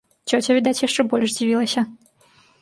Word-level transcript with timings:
Цёця, 0.29 0.55
відаць, 0.57 0.81
яшчэ 0.87 1.05
больш 1.11 1.35
дзівілася. 1.37 1.85